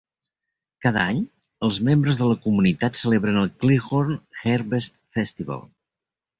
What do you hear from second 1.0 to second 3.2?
any, els membres de la comunitat